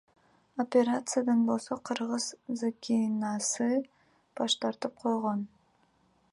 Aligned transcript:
Операциядан 0.63 1.39
болсо 1.49 1.77
кыргыз 1.89 2.25
Зыкинасы 2.63 3.69
баш 4.37 4.51
тартып 4.63 4.93
койгон. 5.05 5.41